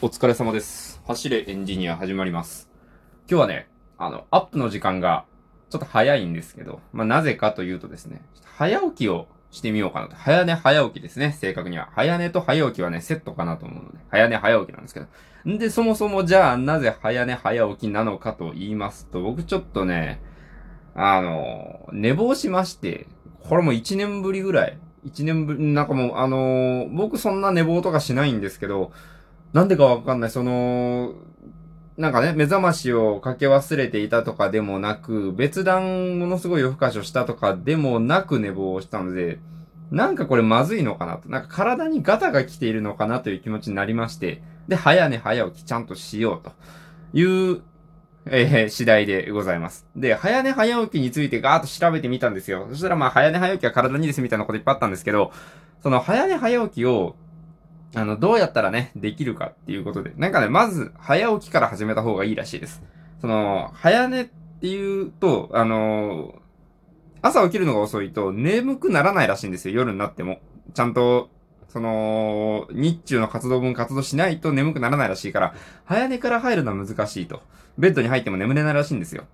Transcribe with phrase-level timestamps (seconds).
[0.00, 1.00] お疲れ様です。
[1.06, 2.68] 走れエンジニア始まります。
[3.30, 5.24] 今日はね、あの、アップの時間が
[5.70, 8.22] ちょっと早いんですけど、まあ、なぜかというとですね、
[8.56, 10.16] 早起きをしてみようかなと。
[10.16, 11.90] 早寝早起きですね、正確には。
[11.94, 15.06] 早寝と早起きはね、セットかなと思うので、早寝早起きなんですけど。
[15.48, 20.20] んで、そもそもじゃあ、なぜ早寝早起きなのかと言いますと、僕ちょっとね、
[20.96, 23.06] あの、寝坊しまして、
[23.48, 24.78] これも1年ぶりぐらい。
[25.06, 28.90] 1年ぶり、なんかもう、あの僕そんな寝坊とかしないんですけど、
[29.52, 31.14] なんでかわかんない、その、
[31.96, 39.38] なんかね、目覚ましをかけ忘れていたとかでもなく、別段ものすごい夜更かしをしたとかでもなく寝坊をしたので、
[39.90, 41.28] なんかこれまずいのかなと。
[41.28, 46.52] なんか体にガタが来ているのかなという気持ちになりまして、で、早寝早起きちゃんとしようと
[47.12, 47.60] いう、
[48.24, 49.86] えー、次第でございます。
[49.94, 52.68] で、早寝早起きについてガーッと調べてみたんですよ。
[52.70, 55.30] そしたらまあ、早寝早起きは体にですみたいなこといっぱいあったんですけど、
[55.82, 57.16] その早寝早起きを、
[57.94, 60.12] あの、どうやったらね、できるかっていうことで。
[60.16, 62.82] なんかね、まず、早起きから始めた方がいいらしいです。
[63.20, 64.24] その、早寝っ
[64.60, 66.36] ていうと、あの
[67.20, 70.40] 朝起きるのが遅いと眠くならないらしいんですよ、夜になっても。
[70.74, 71.30] ちゃんと、
[71.68, 77.40] その、日中の活動分活動しないと眠くならないらしいから、早寝から入るのは難しいと。
[77.78, 79.24] ベッドに入っても眠れないらしいんですよ。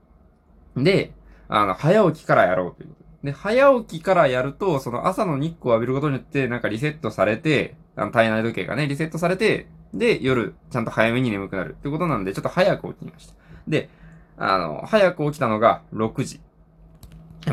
[0.77, 1.12] で、
[1.48, 3.27] あの、早起きからやろうということ。
[3.27, 13.34] で、早起きからやると、その朝の日光を浴びることによって、なんかリセットされて、あの体内時計がね、リセットされて、で、夜、ちゃんと早めに眠くなるってことなんで、ちょっと早く起きました。
[13.66, 13.91] で、
[14.36, 16.41] あの、早く起きたのが6時。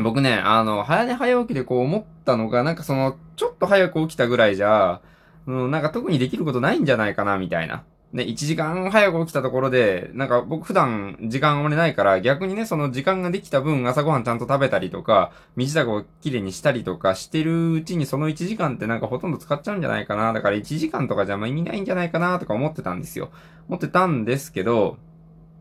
[0.02, 5.00] 僕ね、あの、早寝早起きでこう思ったのが、なんかその、ちょっと早く起きたぐらいじゃ、
[5.46, 7.82] うん、なんか特にできることないんじゃないかな、みたいな。
[8.16, 20.32] ね、1時間早く起きたところで、なんか僕普段時間あまりないから、逆にね、その時間ができた分朝ごはんちゃんと食べたりとか、身支度をきれいにしたりとかしてるうちにその1時間ってなんかほとんど使っちゃうんじゃないかな。
[20.32, 23.28] だから1時間とかじゃあんま意味ないんじゃないかなとか思ってたんですよ。
[23.68, 24.96] 思ってたんですけど、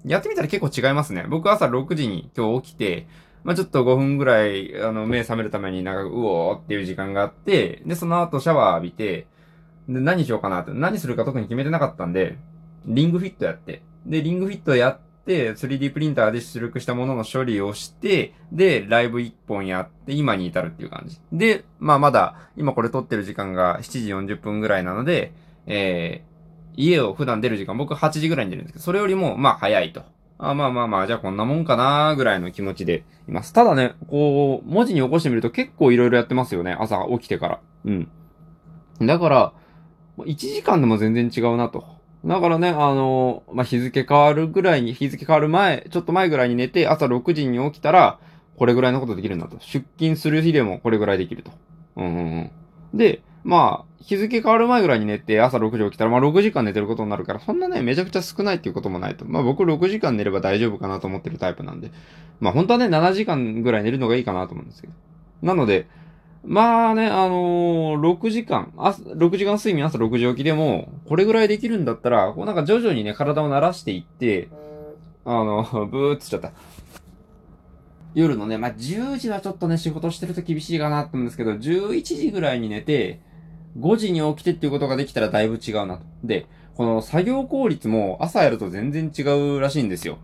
[0.06, 1.26] やってみたら結構違いますね。
[1.30, 3.06] 僕朝6時に今日起きて、
[3.44, 9.28] まあちょっと5分ぐらい、あの、目覚めるためになんか、うおーっていう時間があって、で、その後シャワー浴びて、
[9.90, 12.38] で、何しようかなって、何するか特に決めてなかったんで、
[12.86, 21.20] リングフィットやって、で、リングフィットやって、3D プリンターで出力したものの処理をして、で、ライブ1本やって、今に至るっていう感じ。
[21.32, 25.34] で、まあまだ、今これ撮ってる時間が7時40分ぐらいなので、
[25.66, 30.04] えー、家を普段出る時間、僕8時ぐらいに出るんですけど、それよりも、まあ早いと。
[30.38, 33.54] あまあまあまあ、じゃあこんなもんかなーぐらいの気持ちでいます。
[33.54, 36.76] ただね、こう、文字に起こしてみると結構いろいろやってますよね。
[36.80, 37.60] 朝起きてから。
[37.86, 38.10] うん。
[39.02, 39.54] だから、
[40.18, 41.86] 1時間でも全然違うなと。
[42.26, 48.20] だからね、あの、まあ、日付変わるぐらいに、日付変わる前、ちょっと前ぐらいに寝て、朝6時に起きたら、
[48.58, 49.58] これぐらいのことできるんだと。
[49.60, 51.52] 出勤する日でもこれぐらいできると。
[51.98, 52.52] うんうん
[52.94, 52.98] うん。
[52.98, 59.26] で、まあ、日付変わる前ぐらいに寝て、朝6時起きたら、まあ6時間寝てることになるから、そんなね、めちゃくちゃ少ないっていうこともないと。
[59.26, 61.92] まあ僕6時間寝れば大丈夫かなと思ってるタイプなんで。
[62.40, 64.94] まあ本当はね、7時間ぐらい寝るのがいいかなと思うんですけど。
[65.44, 65.88] なので、
[66.48, 74.50] まあね、あのー、6時間、朝、6時間睡眠朝6時起きでも、これぐらいできるんだったら、こうなんか徐々にね、体を慣らしていって、
[75.26, 76.52] あの、 ブーっつっちゃった。
[78.14, 83.20] 夜のね、まあ、10時はちょっとね、仕事してると厳しいかなと思うんですけど、11時ぐらいに寝て、
[83.78, 86.06] 5時に起きてっていうことができたらだいぶ違うなと。
[86.24, 89.24] で、この作業効率も朝やると全然違
[89.56, 90.18] うらしいんですよ。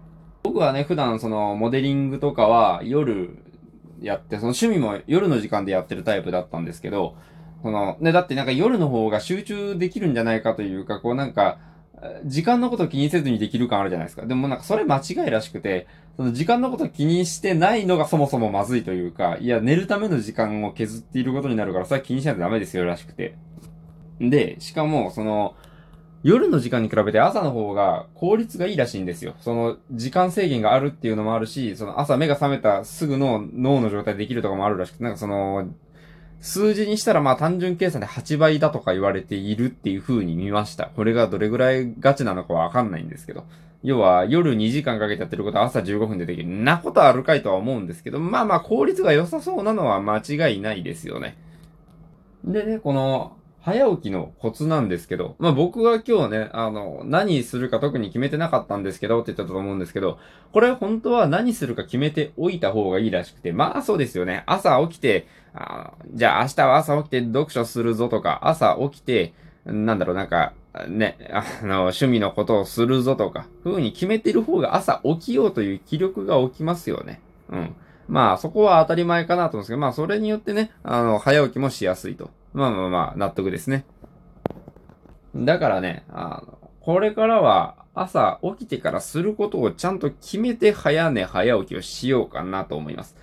[0.44, 3.38] 僕はね、普段そのモデリングとかは夜
[4.02, 7.16] やって、その趣味も夜の時間でやってるタイプだったんですけど、
[7.62, 11.60] その、ね、だってなんか夜の方が集中できるんじゃないかというか、こうなんか、
[12.26, 14.26] 時間のこと気にせずにできる感あるじゃないですか。
[14.26, 23.36] でもなんかそれ間違いらしくて、その時間のこと気にしてないのがそもそもまずいというか、いや、寝るための時間を削っていることになるから、それは気にしないとダメですよ、らしくて。
[24.20, 25.56] で、しかも、その、
[26.24, 29.34] 夜の時間に比べて朝の方が効率がいいらしいんですよ。
[29.40, 35.68] その、時間制限があるっていうのもあるし、その朝目が覚めたすぐの脳の状態できるとかもあるらしくて、なんかその、
[36.40, 40.88] 数字にしたらまあ単純計算で8倍だとか言われているっていう風に見ました。
[40.96, 43.46] これがどれぐらいガチなのかわかんないんですけど。
[43.84, 46.50] 要は夜2時間かけてやってることは朝15分でできる。
[46.50, 51.36] なことあるかいとは思うんですけど、まあまあ効率が良さそうなのは間違いないですよね。
[52.44, 60.18] でね、この、早起きのコツなんですけど、まあ僕は今日ね、あの、何するか特に決めてなかったんですけどって言ったと思うんですけど、
[60.52, 64.44] これ本当は何するか決めておいた方がいいらしくて、まあそうですよね。
[64.48, 69.34] 朝起きて、あじゃあ明日は朝起きて読書するぞとか、朝起きて、
[69.66, 70.54] なんだろう、なんか、
[70.88, 77.22] ね、あの、趣味のことをするぞとか、風に決めてる方が朝起きようという気力が起きますよね。
[77.50, 77.76] うん。
[78.12, 82.30] まあ、そこは当たり前かなと思うんですけど、まあ、それによってね、あの、早起きもしやすいと。
[82.52, 83.86] まあまあまあ、納得ですね。
[85.34, 93.16] だからね、あの、これからは朝起きてからすることをちゃんと決めて早寝早起きをしようかなと思います。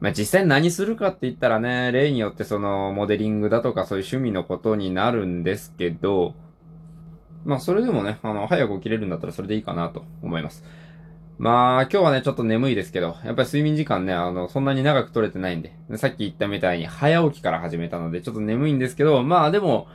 [0.00, 6.34] まあ、実際何するかって言ったらね、例によってそのモデリングだとかそういう趣味のことになるんですけど、
[7.46, 10.64] まあそれでもね、あの、早く起きれるんだったらそれでいいかなと思います。
[11.38, 19.86] まあ、今日はね、ちょっと眠いですけど、やっぱり睡眠時間ね、あの、そんなに長く取れてないんで、さっき言ったみたいに早起きから始めたので、ちょっと眠いんですけど、まあでも、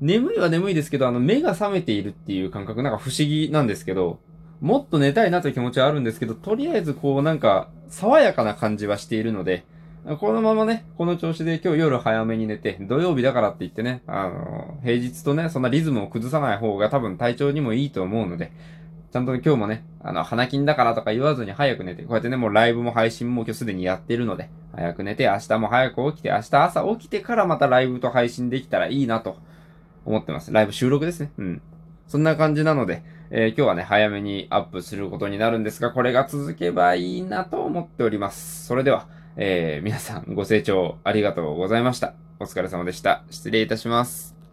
[0.00, 4.20] 眠いは眠いですけど、あの、目が覚めているっていう感覚、なんか不思議なんですけど、
[4.60, 9.64] もっと寝たいなという気持ちはあるんですけど、とりあえずこうなんか、爽やかな感じはしているので、
[10.20, 18.52] このままね、この調子で今日夜早めに寝て、土曜日だからって言ってね、あの、平日とね、そんなリズムを崩さない方が多分体調にもいいと思うので、
[19.14, 29.36] ちゃんと、今日もね、あの、花金だからとか言わずに早く寝て、こうやってね、もうライブも配信も今日すでにやってるので、早く寝て、明日も早く起きて、明日朝起きてからまたライブと配信できたらいいなと
[30.04, 30.52] 思ってます。
[30.52, 31.30] ライブ収録ですね。
[31.38, 31.62] うん。
[32.08, 38.66] そんな感じなので、えー、今日はね、早めにアップすることになるんですが、これが続けばいいなと思っております。
[38.66, 39.06] それでは、
[39.36, 42.14] えー、皆さんご清聴ありがとうございました。
[42.40, 43.22] お疲れ様でした。
[43.30, 44.43] 失礼いたします。